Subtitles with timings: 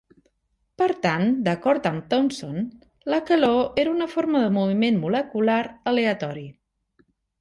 [0.81, 2.57] Per tant, d'acord amb Thompson,
[3.15, 6.49] la calor era una forma de moviment molecular aleatori.